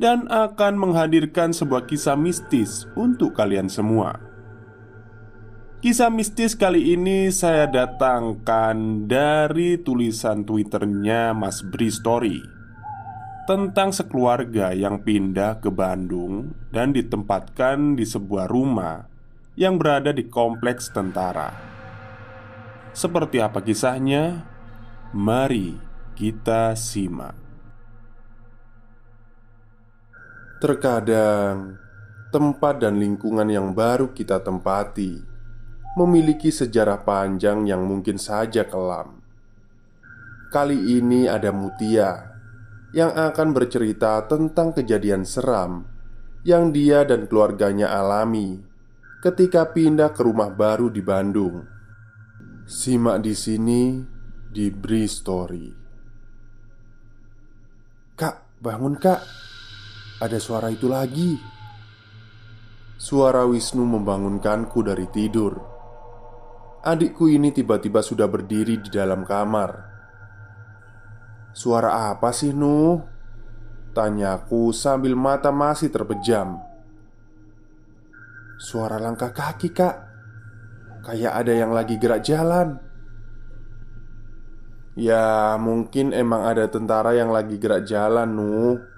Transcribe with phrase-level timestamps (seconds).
[0.00, 4.16] dan akan menghadirkan sebuah kisah mistis untuk kalian semua.
[5.84, 12.40] Kisah mistis kali ini saya datangkan dari tulisan Twitternya Mas Bri Story
[13.48, 19.08] tentang sekeluarga yang pindah ke Bandung dan ditempatkan di sebuah rumah
[19.56, 21.52] yang berada di kompleks tentara.
[22.92, 24.44] Seperti apa kisahnya?
[25.16, 25.74] Mari
[26.14, 27.49] kita simak.
[30.60, 31.80] Terkadang
[32.28, 35.16] tempat dan lingkungan yang baru kita tempati
[35.96, 39.24] memiliki sejarah panjang yang mungkin saja kelam.
[40.52, 42.36] Kali ini ada Mutia
[42.92, 45.88] yang akan bercerita tentang kejadian seram
[46.44, 48.60] yang dia dan keluarganya alami
[49.24, 51.64] ketika pindah ke rumah baru di Bandung.
[52.68, 53.96] Simak di sini
[54.52, 55.66] di Bri Story.
[58.12, 59.49] Kak, bangun kak
[60.20, 61.40] ada suara itu lagi.
[63.00, 65.56] Suara Wisnu membangunkanku dari tidur.
[66.84, 69.88] Adikku ini tiba-tiba sudah berdiri di dalam kamar.
[71.56, 73.00] "Suara apa sih, Nuh?"
[73.96, 76.60] tanyaku sambil mata masih terpejam.
[78.60, 79.96] "Suara langkah kaki, Kak.
[81.00, 82.76] Kayak ada yang lagi gerak jalan."
[85.00, 88.89] Ya, mungkin emang ada tentara yang lagi gerak jalan, Nuh.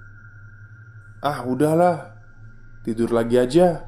[1.22, 2.18] Ah udahlah.
[2.82, 3.86] Tidur lagi aja.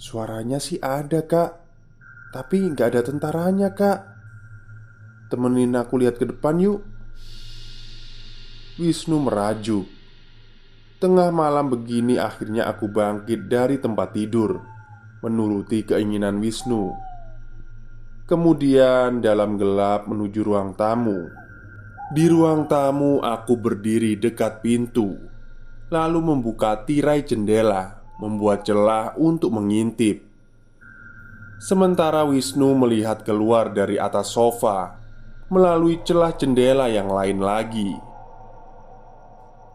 [0.00, 1.60] Suaranya sih ada kak.
[2.32, 4.00] Tapi nggak ada tentaranya kak.
[5.28, 6.80] Temenin aku lihat ke depan yuk.
[8.78, 9.90] Wisnu merajuk
[11.02, 14.62] Tengah malam begini akhirnya aku bangkit dari tempat tidur
[15.18, 16.94] Menuruti keinginan Wisnu.
[18.30, 21.47] Kemudian dalam gelap menuju ruang tamu
[22.08, 25.12] di ruang tamu, aku berdiri dekat pintu,
[25.92, 30.24] lalu membuka tirai jendela, membuat celah untuk mengintip.
[31.60, 34.96] Sementara Wisnu melihat keluar dari atas sofa
[35.52, 37.92] melalui celah jendela yang lain lagi.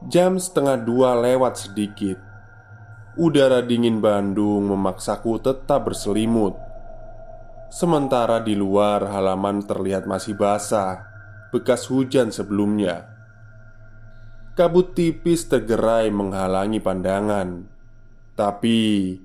[0.09, 2.17] Jam setengah dua lewat sedikit.
[3.13, 6.57] Udara dingin Bandung memaksaku tetap berselimut.
[7.69, 11.12] Sementara di luar halaman terlihat masih basah
[11.53, 13.05] bekas hujan sebelumnya.
[14.57, 17.69] Kabut tipis tergerai menghalangi pandangan,
[18.33, 19.17] tapi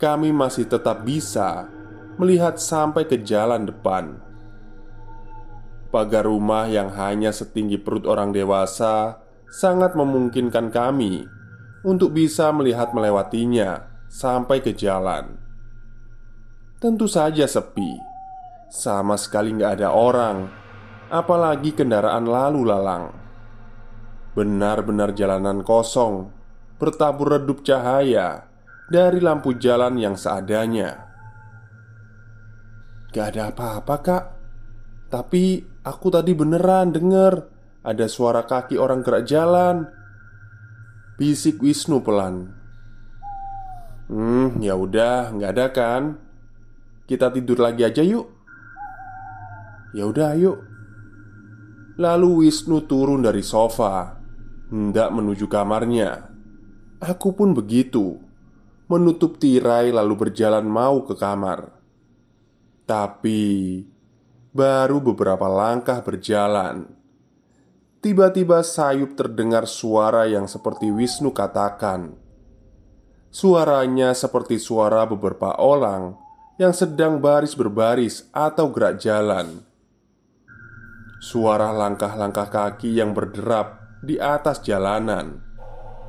[0.00, 1.68] kami masih tetap bisa
[2.16, 4.16] melihat sampai ke jalan depan.
[5.92, 9.20] Pagar rumah yang hanya setinggi perut orang dewasa
[9.52, 11.28] sangat memungkinkan kami
[11.84, 15.36] untuk bisa melihat melewatinya sampai ke jalan.
[16.82, 17.94] Tentu saja sepi,
[18.72, 20.63] sama sekali nggak ada orang
[21.14, 23.14] apalagi kendaraan lalu lalang.
[24.34, 26.34] Benar-benar jalanan kosong,
[26.82, 28.50] bertabur redup cahaya
[28.90, 31.06] dari lampu jalan yang seadanya.
[33.14, 34.24] Gak ada apa-apa, Kak.
[35.06, 37.46] Tapi aku tadi beneran denger
[37.86, 39.86] ada suara kaki orang gerak jalan.
[41.14, 42.50] Bisik Wisnu pelan.
[44.10, 46.02] Hmm, ya udah, nggak ada kan?
[47.06, 48.26] Kita tidur lagi aja yuk.
[49.94, 50.73] Ya udah, yuk.
[51.94, 54.18] Lalu Wisnu turun dari sofa,
[54.66, 56.26] hendak menuju kamarnya.
[56.98, 58.18] Aku pun begitu,
[58.90, 61.70] menutup tirai lalu berjalan mau ke kamar.
[62.82, 63.42] Tapi
[64.50, 66.90] baru beberapa langkah berjalan,
[68.02, 72.18] tiba-tiba sayup terdengar suara yang seperti Wisnu katakan.
[73.30, 76.14] Suaranya seperti suara beberapa orang
[76.58, 79.73] yang sedang baris berbaris atau gerak jalan.
[81.22, 85.40] Suara langkah-langkah kaki yang berderap di atas jalanan.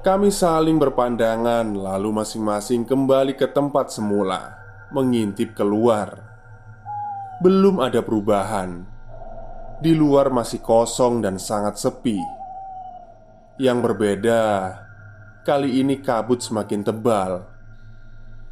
[0.06, 4.54] Kami saling berpandangan, lalu masing-masing kembali ke tempat semula,
[4.94, 6.22] mengintip keluar.
[7.42, 8.86] Belum ada perubahan.
[9.82, 12.22] Di luar masih kosong dan sangat sepi.
[13.58, 14.44] Yang berbeda,
[15.42, 17.50] kali ini kabut semakin tebal.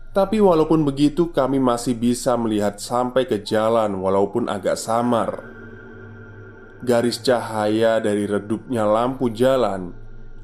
[0.09, 5.62] Tapi walaupun begitu, kami masih bisa melihat sampai ke jalan, walaupun agak samar.
[6.83, 9.95] Garis cahaya dari redupnya lampu jalan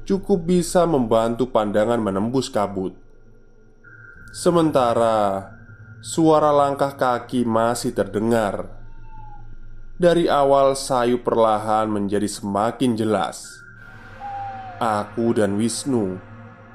[0.08, 2.96] cukup bisa membantu pandangan menembus kabut.
[4.32, 5.52] Sementara
[6.00, 8.72] suara langkah kaki masih terdengar.
[10.00, 13.44] Dari awal sayu perlahan menjadi semakin jelas.
[14.80, 16.16] Aku dan Wisnu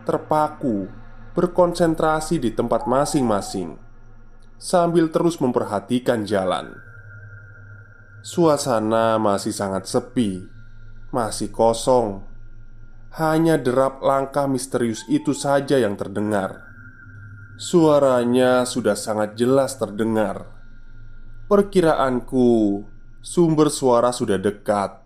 [0.05, 0.85] terpaku
[1.33, 3.81] berkonsentrasi di tempat masing-masing
[4.61, 6.84] sambil terus memperhatikan jalan.
[8.25, 10.49] Suasana masih sangat sepi,
[11.13, 12.25] masih kosong.
[13.13, 16.65] Hanya derap langkah misterius itu saja yang terdengar.
[17.61, 20.49] Suaranya sudah sangat jelas terdengar.
[21.45, 22.81] Perkiraanku,
[23.21, 25.05] sumber suara sudah dekat.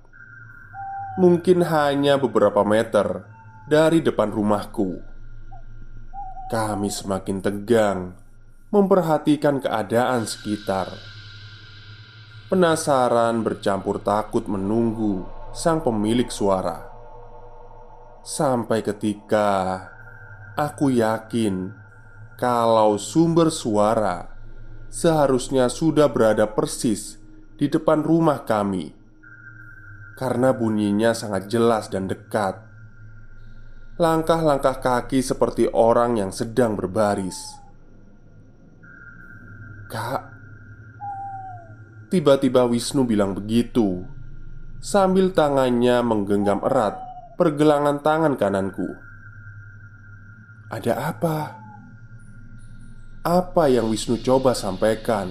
[1.19, 3.27] Mungkin hanya beberapa meter
[3.68, 4.95] dari depan rumahku.
[6.48, 8.16] Kami semakin tegang
[8.71, 11.19] memperhatikan keadaan sekitar.
[12.50, 15.22] Penasaran bercampur takut menunggu
[15.54, 16.81] sang pemilik suara.
[18.25, 19.86] Sampai ketika
[20.57, 21.69] aku yakin
[22.42, 24.34] kalau sumber suara
[24.90, 27.22] seharusnya sudah berada persis
[27.54, 28.98] di depan rumah kami.
[30.18, 32.57] Karena bunyinya sangat jelas dan dekat.
[34.02, 37.38] Langkah-langkah kaki seperti orang yang sedang berbaris.
[39.86, 40.38] Kak,
[42.09, 44.01] Tiba-tiba Wisnu bilang begitu
[44.81, 46.97] Sambil tangannya menggenggam erat
[47.38, 48.89] pergelangan tangan kananku
[50.73, 51.38] Ada apa?
[53.21, 55.29] Apa yang Wisnu coba sampaikan?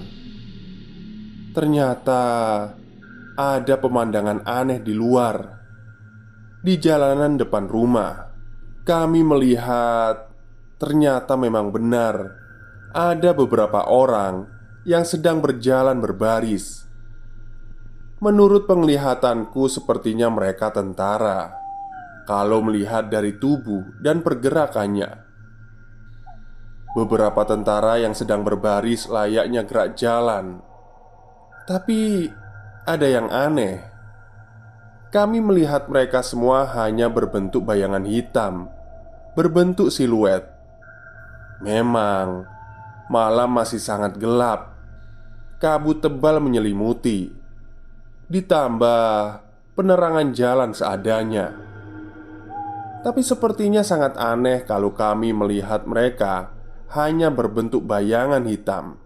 [1.51, 2.23] Ternyata
[3.35, 5.35] ada pemandangan aneh di luar
[6.63, 8.31] Di jalanan depan rumah
[8.87, 10.31] Kami melihat
[10.79, 12.39] Ternyata memang benar
[12.95, 14.58] Ada beberapa orang
[14.89, 16.89] yang sedang berjalan berbaris.
[18.25, 21.53] Menurut penglihatanku, sepertinya mereka tentara.
[22.25, 25.13] Kalau melihat dari tubuh dan pergerakannya,
[26.97, 30.65] beberapa tentara yang sedang berbaris layaknya gerak jalan,
[31.69, 32.33] tapi
[32.89, 33.85] ada yang aneh.
[35.13, 38.73] Kami melihat mereka semua hanya berbentuk bayangan hitam,
[39.37, 40.49] berbentuk siluet.
[41.61, 42.49] Memang
[43.09, 44.78] malam masih sangat gelap
[45.59, 47.35] kabut tebal menyelimuti,
[48.31, 49.43] ditambah
[49.75, 51.55] penerangan jalan seadanya.
[53.03, 56.55] Tapi sepertinya sangat aneh kalau kami melihat mereka
[56.95, 59.03] hanya berbentuk bayangan hitam.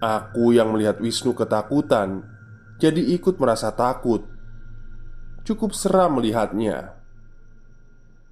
[0.00, 2.28] Aku yang melihat Wisnu ketakutan,
[2.76, 4.28] jadi ikut merasa takut.
[5.46, 7.00] Cukup seram melihatnya.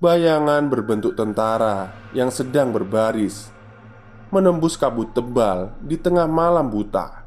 [0.01, 3.60] Bayangan berbentuk tentara yang sedang berbaris
[4.31, 7.27] menembus kabut tebal di tengah malam buta.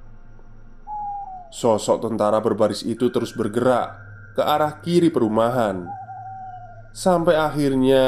[1.53, 3.99] Sosok tentara berbaris itu terus bergerak
[4.33, 5.85] ke arah kiri perumahan,
[6.89, 8.05] sampai akhirnya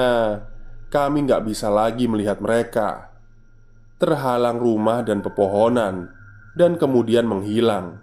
[0.89, 3.13] kami nggak bisa lagi melihat mereka.
[4.01, 6.09] Terhalang rumah dan pepohonan,
[6.57, 8.01] dan kemudian menghilang.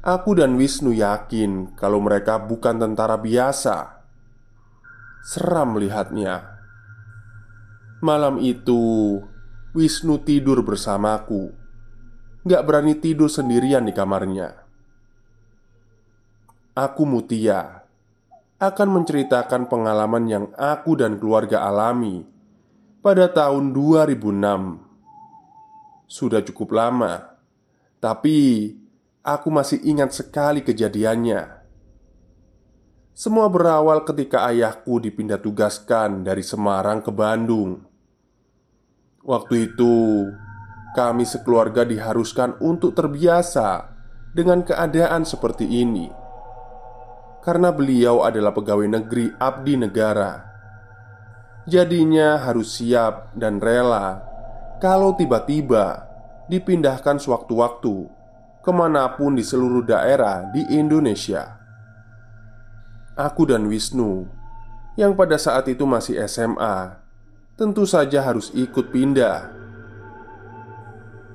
[0.00, 4.00] Aku dan Wisnu yakin kalau mereka bukan tentara biasa.
[5.20, 6.59] Seram melihatnya.
[8.00, 9.20] Malam itu,
[9.76, 11.52] Wisnu tidur bersamaku.
[12.48, 14.56] Gak berani tidur sendirian di kamarnya.
[16.72, 17.84] Aku Mutia
[18.56, 22.24] akan menceritakan pengalaman yang aku dan keluarga alami
[23.04, 26.08] pada tahun 2006.
[26.08, 27.36] Sudah cukup lama,
[28.00, 28.72] tapi
[29.20, 31.60] aku masih ingat sekali kejadiannya.
[33.12, 37.89] Semua berawal ketika ayahku dipindah tugaskan dari Semarang ke Bandung.
[39.20, 40.28] Waktu itu,
[40.96, 43.92] kami sekeluarga diharuskan untuk terbiasa
[44.32, 46.20] dengan keadaan seperti ini
[47.40, 50.44] karena beliau adalah pegawai negeri abdi negara.
[51.68, 54.24] Jadinya harus siap dan rela
[54.80, 56.08] kalau tiba-tiba
[56.48, 58.08] dipindahkan sewaktu-waktu
[58.60, 61.60] ke mana pun di seluruh daerah di Indonesia.
[63.16, 64.24] Aku dan Wisnu
[64.96, 66.99] yang pada saat itu masih SMA
[67.60, 69.52] tentu saja harus ikut pindah.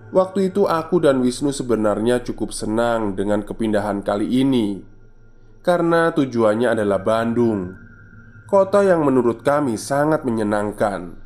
[0.10, 4.79] Waktu itu aku dan Wisnu sebenarnya cukup senang dengan kepindahan kali ini
[5.60, 7.77] Karena tujuannya adalah Bandung
[8.50, 11.17] Kota yang menurut kami sangat menyenangkan.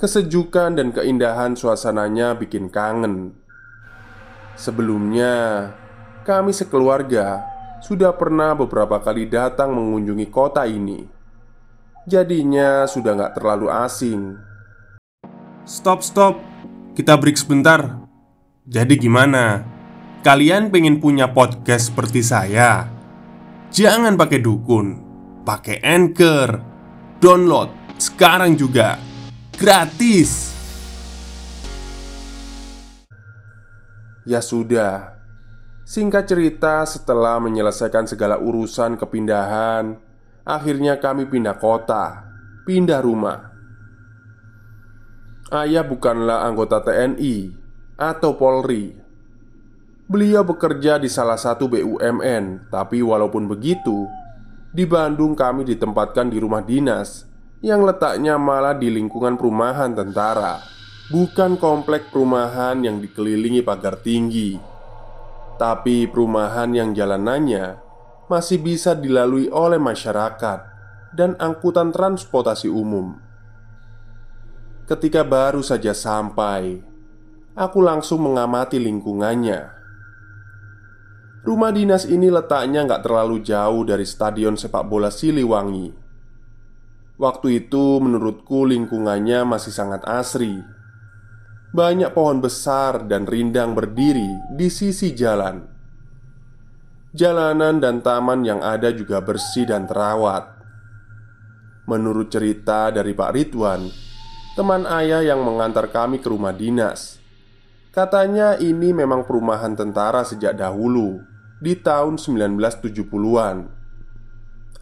[0.00, 3.36] Kesejukan dan keindahan suasananya bikin kangen.
[4.56, 5.70] Sebelumnya,
[6.24, 7.44] kami sekeluarga
[7.84, 11.13] sudah pernah beberapa kali datang mengunjungi kota ini
[12.04, 14.36] Jadinya sudah nggak terlalu asing
[15.64, 16.36] Stop, stop.
[16.92, 18.04] Kita break sebentar.
[18.68, 19.64] Jadi gimana?
[20.20, 22.84] Kalian pengen punya podcast seperti saya?
[23.72, 25.00] Jangan pakai dukun,
[25.48, 26.60] pakai Anchor.
[27.16, 29.00] Download sekarang juga.
[29.56, 30.52] Gratis.
[34.28, 35.16] Ya sudah
[35.88, 39.96] Singkat cerita setelah menyelesaikan segala urusan kepindahan
[40.44, 42.28] Akhirnya kami pindah kota
[42.68, 43.52] Pindah rumah.
[45.52, 47.52] Ayah bukanlah anggota TNI
[48.00, 48.96] atau Polri.
[50.04, 54.04] Beliau bekerja di salah satu BUMN Tapi walaupun begitu
[54.68, 57.24] Di Bandung kami ditempatkan di rumah dinas
[57.64, 60.74] Yang letaknya malah di lingkungan perumahan tentara
[61.04, 64.56] Bukan komplek perumahan yang dikelilingi pagar tinggi.
[65.60, 67.83] Tapi perumahan yang jalanannya
[68.26, 70.60] Masih bisa dilalui oleh masyarakat
[71.12, 73.20] Dan angkutan transportasi umum.
[74.84, 76.82] Ketika baru saja sampai
[77.54, 79.70] Aku langsung mengamati lingkungannya.
[81.46, 85.92] Rumah dinas ini letaknya nggak terlalu jauh dari stadion sepak bola Siliwangi.
[87.14, 90.66] Waktu itu menurutku lingkungannya masih sangat asri.
[91.70, 95.73] Banyak pohon besar dan rindang berdiri di sisi jalan.
[97.14, 100.50] Jalanan dan taman yang ada juga bersih dan terawat.
[101.86, 103.86] Menurut cerita dari Pak Ridwan,
[104.58, 107.22] teman ayah yang mengantar kami ke rumah dinas,
[107.94, 111.22] katanya ini memang perumahan tentara sejak dahulu
[111.62, 113.56] di tahun 1970-an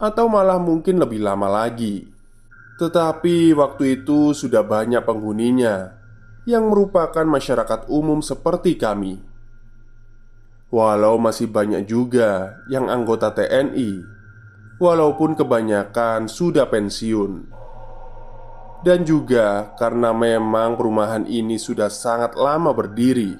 [0.01, 2.09] atau malah mungkin lebih lama lagi.
[2.81, 6.01] Tetapi waktu itu sudah banyak penghuninya
[6.49, 9.32] yang merupakan masyarakat umum seperti kami.
[10.73, 14.01] Walau masih banyak juga yang anggota TNI,
[14.81, 17.45] walaupun kebanyakan sudah pensiun,
[18.81, 23.37] dan juga karena memang perumahan ini sudah sangat lama berdiri.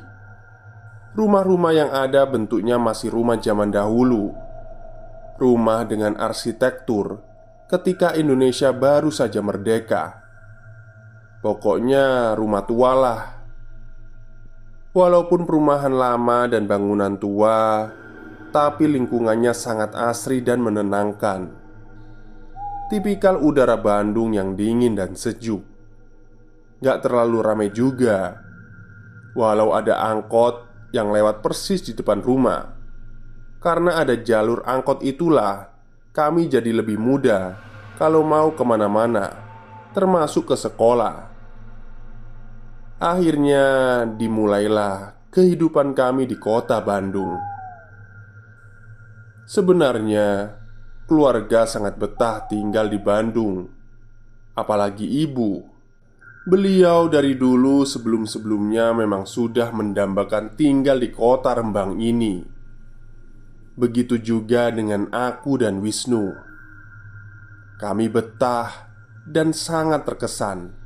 [1.17, 4.29] Rumah-rumah yang ada bentuknya masih rumah zaman dahulu,
[5.41, 7.17] rumah dengan arsitektur
[7.65, 10.21] ketika Indonesia baru saja merdeka.
[11.41, 13.42] Pokoknya rumah tua lah
[14.93, 17.89] Walaupun perumahan lama dan bangunan tua
[18.53, 21.50] Tapi lingkungannya sangat asri dan menenangkan.
[22.93, 25.65] Tipikal udara Bandung yang dingin dan sejuk.
[26.77, 28.38] Gak terlalu ramai juga.
[29.33, 30.62] Walau ada angkot
[30.93, 32.77] yang lewat persis di depan rumah.
[33.57, 35.71] Karena ada jalur angkot itulah
[36.12, 37.55] Kami jadi lebih mudah
[37.95, 39.31] Kalau mau ke mana-mana
[39.95, 41.32] Termasuk ke sekolah
[43.03, 47.36] Akhirnya dimulailah kehidupan kami di kota Bandung.
[49.43, 50.55] Sebenarnya,
[51.03, 53.67] keluarga sangat betah tinggal di Bandung,
[54.55, 55.67] apalagi ibu.
[56.48, 62.39] Beliau dari dulu sebelum-sebelumnya memang sudah mendambakan tinggal di kota Rembang ini.
[63.75, 66.31] Begitu juga dengan aku dan Wisnu.
[67.83, 68.88] Kami betah
[69.27, 70.82] dan sangat terkesan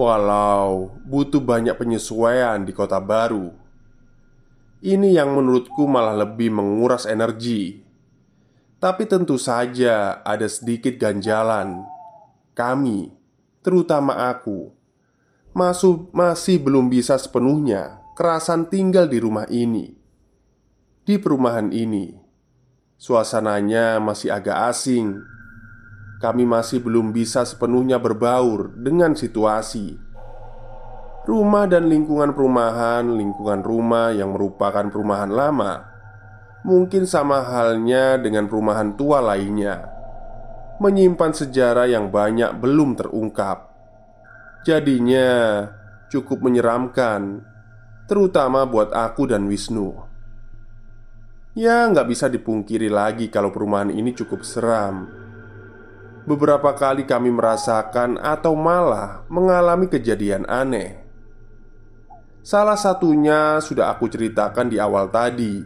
[0.00, 3.52] Walau butuh banyak penyesuaian di kota baru.
[4.80, 7.84] Ini yang menurutku malah lebih menguras energi.
[8.80, 11.84] Tapi tentu saja ada sedikit ganjalan.
[12.56, 13.12] Kami,
[13.60, 14.72] terutama aku
[15.52, 19.92] masuk, Masih belum bisa sepenuhnya kerasan tinggal di rumah ini.
[21.04, 22.16] Di perumahan ini
[22.96, 25.20] Suasananya masih agak asing
[26.20, 29.96] kami masih belum bisa sepenuhnya berbaur dengan situasi.
[31.24, 35.88] Rumah dan lingkungan perumahan, lingkungan rumah yang merupakan perumahan lama,
[36.60, 39.80] mungkin sama halnya dengan perumahan tua lainnya,
[40.76, 43.72] menyimpan sejarah yang banyak belum terungkap.
[44.68, 45.64] Jadinya
[46.12, 47.40] cukup menyeramkan,
[48.04, 49.96] terutama buat aku dan Wisnu.
[51.56, 55.29] Ya, nggak bisa dipungkiri lagi kalau perumahan ini cukup seram.
[56.30, 61.02] Beberapa kali kami merasakan atau malah mengalami kejadian aneh.
[62.46, 65.58] Salah satunya sudah aku ceritakan di awal tadi,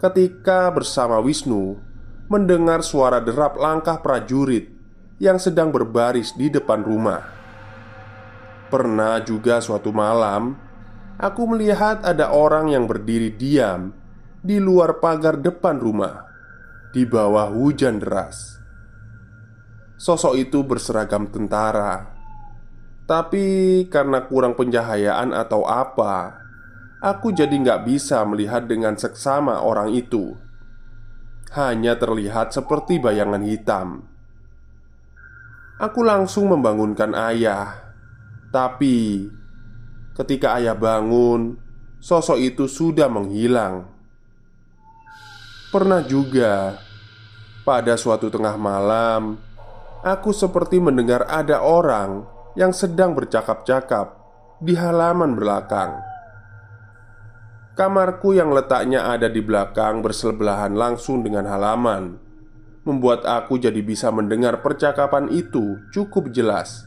[0.00, 1.76] ketika bersama Wisnu
[2.32, 4.72] mendengar suara derap langkah prajurit
[5.20, 7.28] yang sedang berbaris di depan rumah.
[8.72, 10.56] Pernah juga suatu malam,
[11.20, 13.92] aku melihat ada orang yang berdiri diam
[14.40, 16.24] di luar pagar depan rumah
[16.96, 18.61] di bawah hujan deras.
[19.96, 22.12] Sosok itu berseragam tentara,
[23.02, 26.38] tapi karena kurang pencahayaan atau apa,
[27.02, 30.38] aku jadi nggak bisa melihat dengan seksama orang itu.
[31.52, 34.08] Hanya terlihat seperti bayangan hitam.
[35.82, 37.92] Aku langsung membangunkan ayah,
[38.54, 39.28] tapi
[40.14, 41.58] ketika ayah bangun,
[41.98, 43.90] sosok itu sudah menghilang.
[45.74, 46.80] Pernah juga
[47.66, 49.36] pada suatu tengah malam,
[50.02, 52.26] aku seperti mendengar ada orang
[52.58, 54.18] yang sedang bercakap-cakap
[54.58, 56.02] di halaman belakang.
[57.72, 62.20] Kamarku yang letaknya ada di belakang bersebelahan langsung dengan halaman,
[62.84, 66.84] membuat aku jadi bisa mendengar percakapan itu cukup jelas.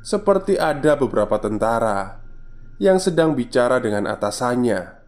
[0.00, 2.22] Seperti ada beberapa tentara
[2.80, 5.04] yang sedang bicara dengan atasannya.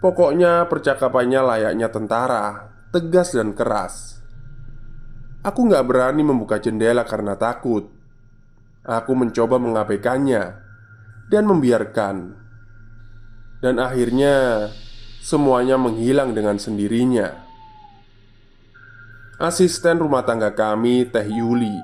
[0.00, 4.19] Pokoknya percakapannya layaknya tentara, tegas dan keras.
[5.40, 7.88] Aku nggak berani membuka jendela karena takut.
[8.84, 10.42] Aku mencoba mengabaikannya
[11.32, 12.36] dan membiarkan.
[13.60, 14.68] Dan akhirnya
[15.24, 17.48] semuanya menghilang dengan sendirinya.
[19.40, 21.80] Asisten rumah tangga kami, Teh Yuli,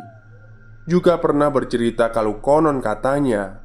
[0.85, 3.65] juga pernah bercerita kalau konon katanya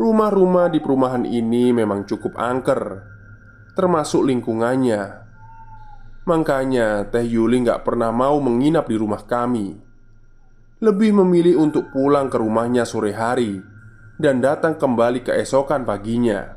[0.00, 3.04] rumah-rumah di perumahan ini memang cukup angker
[3.76, 5.27] termasuk lingkungannya.
[6.28, 9.72] Makanya Teh Yuli nggak pernah mau menginap di rumah kami.
[10.84, 13.64] Lebih memilih untuk pulang ke rumahnya sore hari
[14.20, 16.52] dan datang kembali keesokan paginya.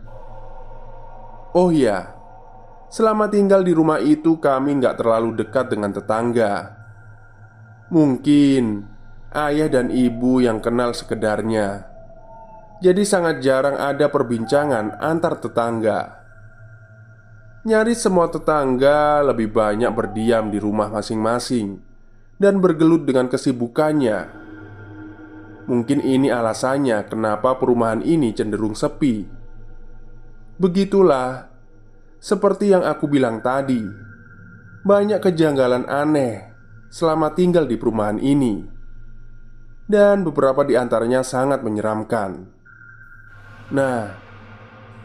[1.55, 2.11] Oh iya,
[2.91, 6.75] selama tinggal di rumah itu kami nggak terlalu dekat dengan tetangga.
[7.87, 8.63] Mungkin
[9.31, 11.87] ayah dan ibu yang kenal sekedarnya.
[12.83, 16.20] Jadi sangat jarang ada perbincangan antar tetangga.
[17.61, 21.77] Nyaris semua tetangga lebih banyak berdiam di rumah masing-masing
[22.41, 24.33] dan bergelut dengan kesibukannya.
[25.69, 29.29] Mungkin ini alasannya kenapa perumahan ini cenderung sepi.
[30.57, 31.53] Begitulah,
[32.17, 33.85] seperti yang aku bilang tadi,
[34.81, 36.49] banyak kejanggalan aneh
[36.89, 38.65] selama tinggal di perumahan ini,
[39.85, 42.45] dan beberapa di antaranya sangat menyeramkan.
[43.69, 44.20] Nah,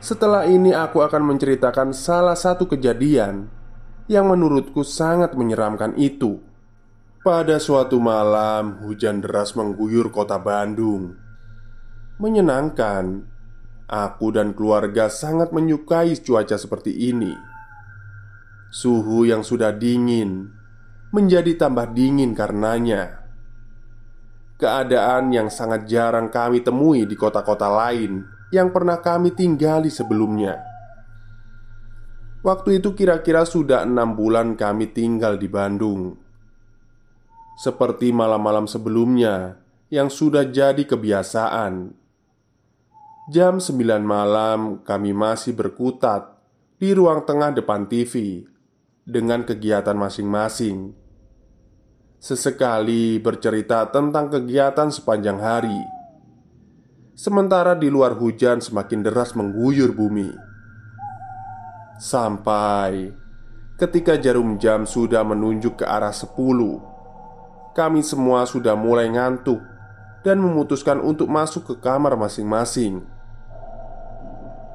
[0.07, 3.51] setelah ini aku akan menceritakan salah satu kejadian
[4.07, 6.39] yang menurutku sangat menyeramkan itu.
[7.27, 11.19] Pada suatu malam, hujan deras mengguyur kota Bandung.
[12.23, 13.27] Menyenangkan,
[13.91, 17.35] aku dan keluarga sangat menyukai cuaca seperti ini.
[18.71, 20.55] Suhu yang sudah dingin
[21.11, 23.27] menjadi tambah dingin karenanya.
[24.55, 30.63] Keadaan yang sangat jarang kami temui di kota-kota lain yang pernah kami tinggali sebelumnya.
[32.47, 36.15] Waktu itu kira-kira sudah enam bulan kami tinggal di Bandung.
[37.59, 39.59] Seperti malam-malam sebelumnya
[39.91, 41.91] yang sudah jadi kebiasaan.
[43.27, 46.39] Jam 9 malam kami masih berkutat
[46.79, 48.47] di ruang tengah depan TV
[49.03, 50.95] dengan kegiatan masing-masing.
[52.23, 55.96] Sesekali bercerita tentang kegiatan sepanjang hari
[57.17, 60.37] Sementara di luar hujan semakin deras mengguyur bumi.
[61.97, 63.09] Sampai
[63.81, 66.37] ketika jarum jam sudah menunjuk ke arah 10
[67.73, 69.65] Kami semua sudah mulai ngantuk
[70.29, 73.01] Dan memutuskan untuk masuk ke kamar masing-masing.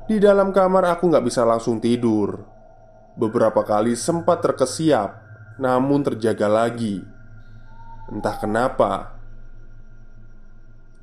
[0.09, 2.41] Di dalam kamar aku nggak bisa langsung tidur.
[3.21, 5.13] Beberapa kali sempat terkesiap
[5.61, 7.05] Namun terjaga lagi.
[8.09, 9.10] Entah kenapa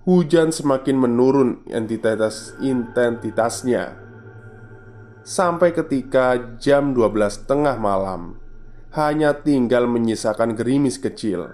[0.09, 3.93] Hujan semakin menurun entitas intensitasnya.
[5.21, 8.41] Sampai ketika jam 12 tengah malam
[8.97, 11.53] Hanya tinggal menyisakan gerimis kecil.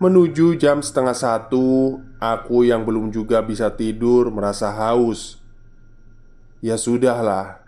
[0.00, 5.44] Menuju jam setengah satu Aku yang belum juga bisa tidur merasa haus.
[6.64, 7.60] Ya sudahlah.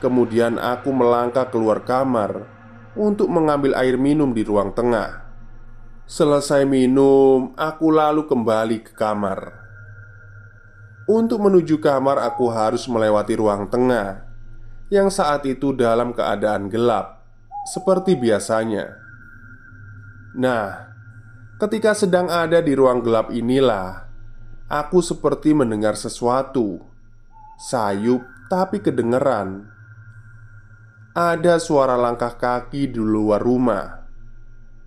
[0.00, 2.48] Kemudian aku melangkah keluar kamar
[2.96, 5.19] Untuk mengambil air minum di ruang tengah
[6.10, 9.62] Selesai minum, aku lalu kembali ke kamar.
[11.06, 14.26] Untuk menuju kamar, aku harus melewati ruang tengah,
[14.90, 17.22] yang saat itu dalam keadaan gelap,
[17.62, 18.90] seperti biasanya.
[20.34, 20.90] Nah,
[21.62, 24.10] ketika sedang ada di ruang gelap inilah
[24.66, 26.82] aku seperti mendengar sesuatu
[27.54, 29.62] sayup tapi kedengeran.
[31.14, 33.99] Ada suara langkah kaki di luar rumah.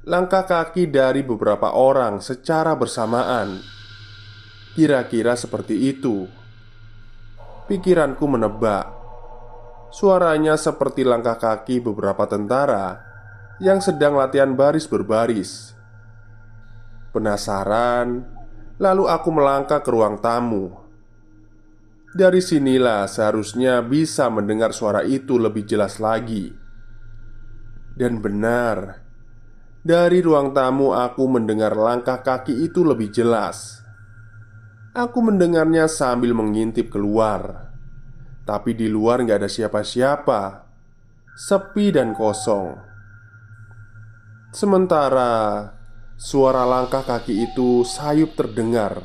[0.03, 3.63] Langkah kaki dari beberapa orang secara bersamaan.
[4.75, 6.27] Kira-kira seperti itu.
[7.71, 8.91] Pikiranku menebak.
[9.95, 12.99] Suaranya seperti langkah kaki beberapa tentara
[13.63, 15.71] yang sedang latihan baris berbaris.
[17.15, 18.27] Penasaran,
[18.83, 20.83] lalu aku melangkah ke ruang tamu.
[22.11, 26.51] Dari sinilah seharusnya bisa mendengar suara itu lebih jelas lagi.
[27.95, 29.02] Dan benar,
[29.83, 33.83] dari ruang tamu aku mendengar langkah kaki itu lebih jelas.
[34.95, 37.75] Aku mendengarnya sambil mengintip keluar.
[38.47, 40.41] Tapi di luar nggak ada siapa-siapa.
[41.35, 42.79] Sepi dan kosong.
[44.53, 45.67] Sementara
[46.13, 49.03] Suara langkah kaki itu sayup terdengar.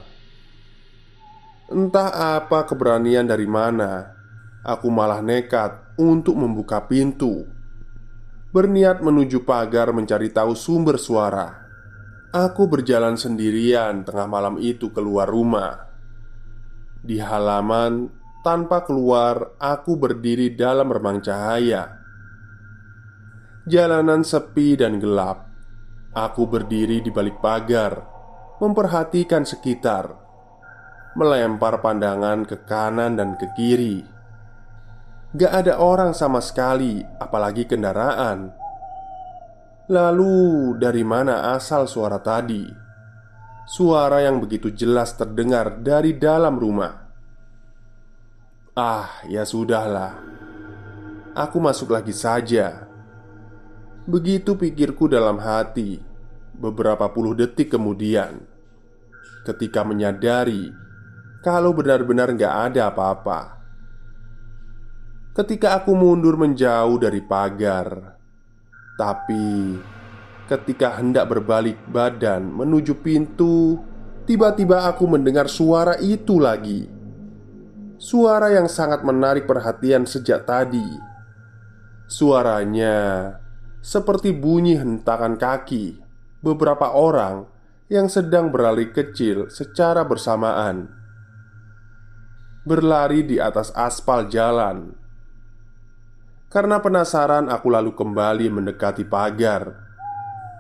[1.67, 4.15] Entah apa keberanian dari mana
[4.63, 7.58] Aku malah nekat untuk membuka pintu
[8.59, 11.47] Berniat menuju pagar mencari tahu sumber suara
[12.35, 15.87] Aku berjalan sendirian tengah malam itu keluar rumah.
[16.99, 18.11] Di halaman,
[18.43, 22.03] tanpa keluar, aku berdiri dalam remang cahaya.
[23.63, 25.47] Jalanan sepi dan gelap.
[26.19, 27.95] Aku berdiri di balik pagar,
[28.59, 30.19] memperhatikan sekitar,
[31.15, 34.18] melempar pandangan ke kanan dan ke kiri.
[35.37, 38.49] Gak ada orang sama sekali, apalagi kendaraan.
[39.93, 42.65] Lalu, dari mana asal suara tadi?
[43.69, 47.13] Suara yang begitu jelas terdengar dari dalam rumah.
[48.73, 50.17] Ah, ya sudahlah.
[51.37, 52.89] Aku masuk lagi saja.
[54.09, 56.01] Begitu pikirku dalam hati.
[56.57, 58.41] Beberapa puluh detik kemudian,
[59.45, 60.73] ketika menyadari
[61.45, 63.58] kalau benar-benar gak ada apa-apa.
[65.39, 68.19] Ketika aku mundur menjauh dari pagar,
[68.99, 69.79] tapi
[70.51, 73.79] ketika hendak berbalik badan menuju pintu,
[74.27, 76.91] tiba-tiba aku mendengar suara itu lagi.
[78.03, 80.83] Suara yang sangat menarik perhatian sejak tadi.
[82.11, 83.31] Suaranya
[83.79, 86.03] seperti bunyi hentakan kaki
[86.43, 87.47] beberapa orang
[87.87, 90.91] yang sedang berlari kecil secara bersamaan.
[92.67, 94.98] Berlari di atas aspal jalan
[96.49, 99.85] karena penasaran, aku lalu kembali mendekati pagar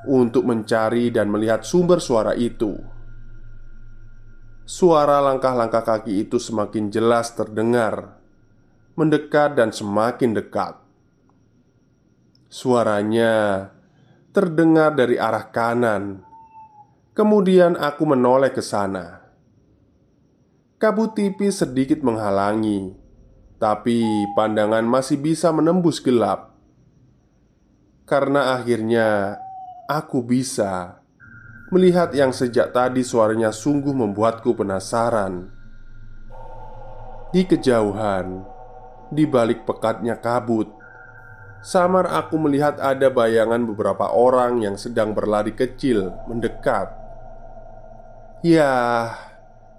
[0.04, 2.76] untuk mencari dan melihat sumber suara itu.
[4.68, 8.20] Suara langkah-langkah kaki itu semakin jelas terdengar,
[9.00, 10.76] mendekat dan semakin dekat.
[12.52, 13.72] Suaranya
[14.36, 16.20] terdengar dari arah kanan.
[17.16, 19.24] Kemudian aku menoleh ke sana.
[20.76, 23.07] Kabut tipis sedikit menghalangi
[23.58, 24.02] tapi
[24.38, 26.54] pandangan masih bisa menembus gelap.
[28.08, 29.36] Karena akhirnya
[29.90, 30.98] aku bisa
[31.68, 35.52] Melihat yang sejak tadi suaranya sungguh membuatku penasaran.
[37.28, 38.40] Di kejauhan
[39.12, 40.72] Di balik pekatnya kabut
[41.60, 46.88] Samar aku melihat ada bayangan beberapa orang yang sedang berlari kecil mendekat.
[48.40, 49.10] Ya,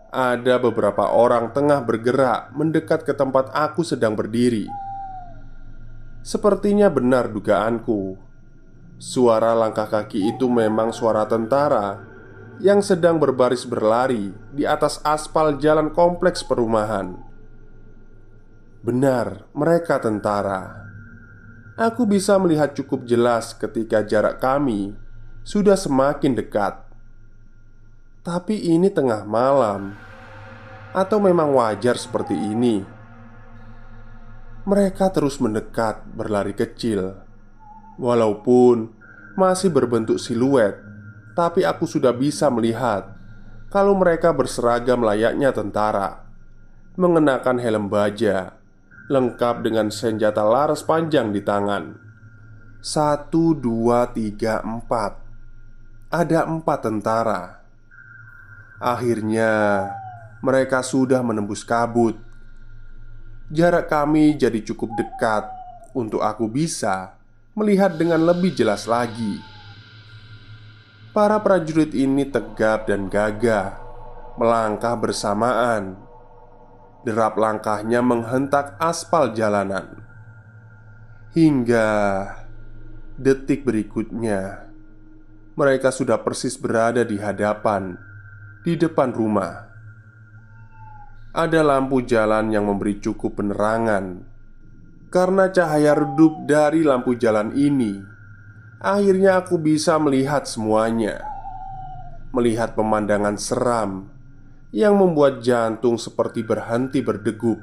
[0.09, 4.65] ada beberapa orang tengah bergerak mendekat ke tempat aku sedang berdiri.
[6.25, 8.17] Sepertinya benar dugaanku.
[8.99, 12.03] Suara langkah kaki itu memang suara tentara
[12.59, 17.15] yang sedang berbaris berlari di atas aspal jalan kompleks perumahan.
[18.83, 20.87] Benar, mereka tentara.
[21.79, 24.91] Aku bisa melihat cukup jelas ketika jarak kami
[25.47, 26.88] sudah semakin dekat.
[28.19, 29.95] Tapi ini tengah malam.
[30.91, 32.83] Atau memang wajar seperti ini?
[34.67, 37.15] Mereka terus mendekat berlari kecil.
[37.95, 38.91] Walaupun
[39.39, 40.79] masih berbentuk siluet
[41.35, 43.11] Tapi aku sudah bisa melihat
[43.67, 46.27] Kalau mereka berseragam layaknya tentara.
[46.99, 48.59] Mengenakan helm baja
[49.07, 51.95] Lengkap dengan senjata laras panjang di tangan.
[52.83, 55.17] Satu, dua, tiga, empat.
[56.11, 57.58] Ada empat tentara
[58.79, 59.85] Akhirnya,
[60.39, 62.15] mereka sudah menembus kabut.
[63.51, 65.51] Jarak kami jadi cukup dekat
[65.91, 67.19] untuk aku bisa
[67.59, 69.43] melihat dengan lebih jelas lagi.
[71.11, 73.75] Para prajurit ini tegap dan gagah,
[74.39, 75.99] melangkah bersamaan.
[77.03, 80.03] Derap langkahnya menghentak aspal jalanan.
[81.35, 81.87] Hingga
[83.19, 84.71] detik berikutnya,
[85.59, 87.99] mereka sudah persis berada di hadapan,
[88.59, 89.71] di depan rumah.
[91.31, 94.27] Ada lampu jalan yang memberi cukup penerangan.
[95.09, 97.97] Karena cahaya redup dari lampu jalan ini,
[98.77, 101.23] akhirnya aku bisa melihat semuanya.
[102.29, 104.05] Melihat pemandangan seram
[104.69, 107.57] yang membuat jantung seperti berhenti berdegup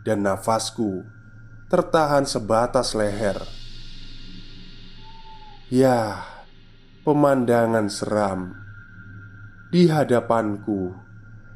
[0.00, 1.04] dan nafasku
[1.68, 3.36] tertahan sebatas leher.
[5.68, 6.24] Ya,
[7.04, 8.61] pemandangan seram
[9.72, 10.92] di hadapanku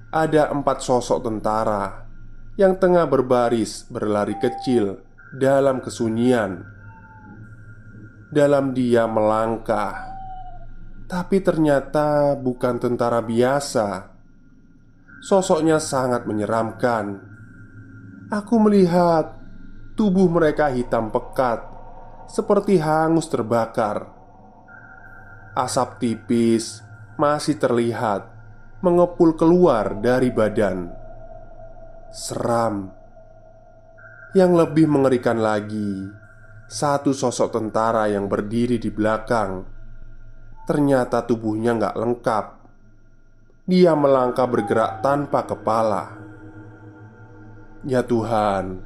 [0.08, 2.08] ada empat sosok tentara
[2.56, 5.04] yang tengah berbaris berlari kecil
[5.36, 6.64] dalam kesunyian.
[8.32, 10.16] Dalam dia melangkah,
[11.04, 14.08] tapi ternyata bukan tentara biasa.
[15.20, 17.20] Sosoknya sangat menyeramkan.
[18.32, 19.36] Aku melihat
[19.94, 21.62] tubuh mereka hitam pekat,
[22.32, 24.08] seperti hangus terbakar.
[25.54, 26.85] Asap tipis
[27.16, 28.28] masih terlihat
[28.84, 30.92] mengepul keluar dari badan.
[32.12, 32.92] Seram.
[34.36, 36.12] Yang lebih mengerikan lagi,
[36.68, 39.64] satu sosok tentara yang berdiri di belakang.
[40.68, 42.46] Ternyata tubuhnya nggak lengkap.
[43.64, 46.04] Dia melangkah bergerak tanpa kepala.
[47.88, 48.84] Ya Tuhan,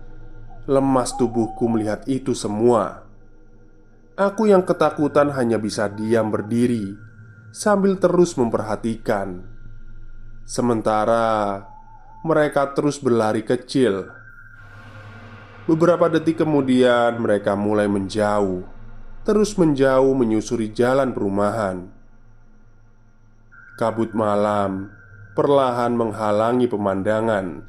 [0.71, 3.03] lemas tubuhku melihat itu semua.
[4.15, 7.10] Aku yang ketakutan hanya bisa diam berdiri
[7.51, 9.43] sambil terus memperhatikan.
[10.47, 11.63] Sementara
[12.27, 14.11] mereka terus berlari kecil.
[15.71, 18.67] Beberapa detik kemudian, mereka mulai menjauh,
[19.23, 21.87] terus menjauh menyusuri jalan perumahan.
[23.79, 24.91] Kabut malam
[25.39, 27.65] perlahan menghalangi pemandangan,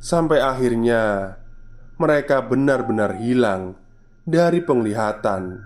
[0.00, 1.36] sampai akhirnya
[2.00, 3.76] mereka benar-benar hilang
[4.24, 5.60] dari penglihatan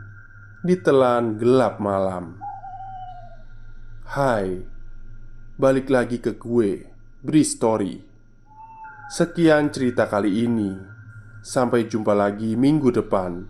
[0.67, 2.52] di telan gelap malam.
[4.13, 4.61] Hai,
[5.57, 6.85] balik lagi ke gue,
[7.25, 7.97] Bri Story.
[9.09, 10.69] Sekian cerita kali ini.
[11.41, 13.49] Sampai jumpa lagi minggu depan.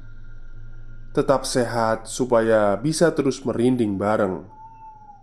[1.11, 4.47] Tetap sehat supaya bisa terus merinding bareng.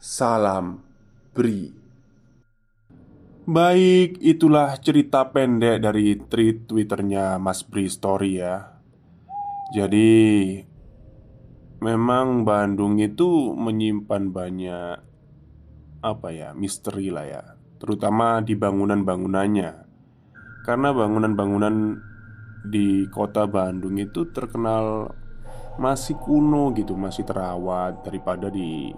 [0.04, 0.84] Salam
[1.32, 1.72] Bri.
[3.48, 8.76] Baik, itulah cerita pendek dari tweet Twitternya Mas Bri Story ya.
[9.72, 10.60] Jadi,
[11.80, 15.09] memang Bandung itu menyimpan banyak
[16.00, 17.44] apa ya misteri lah ya,
[17.78, 19.88] terutama di bangunan-bangunannya.
[20.64, 21.76] Karena bangunan-bangunan
[22.68, 25.10] di kota Bandung itu terkenal
[25.80, 28.92] masih kuno gitu, masih terawat daripada di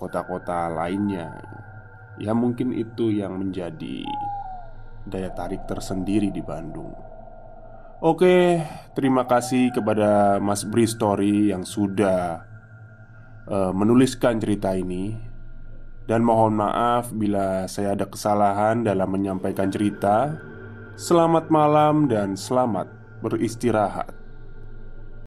[0.00, 1.36] kota-kota lainnya.
[2.20, 4.04] Ya mungkin itu yang menjadi
[5.08, 7.12] daya tarik tersendiri di Bandung
[8.02, 8.58] Oke,
[8.98, 12.42] terima kasih kepada Mas Bri Story yang sudah
[13.46, 15.14] uh, menuliskan cerita ini
[16.06, 20.38] Dan mohon maaf bila saya ada kesalahan dalam menyampaikan cerita.
[20.98, 22.90] Selamat malam dan selamat
[23.22, 24.21] beristirahat